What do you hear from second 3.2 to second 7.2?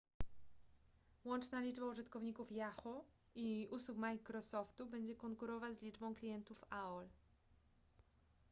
i usług microsoftu będzie konkurować z liczbą klientów aol